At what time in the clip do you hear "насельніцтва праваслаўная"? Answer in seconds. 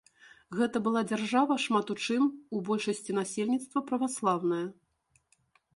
3.19-4.65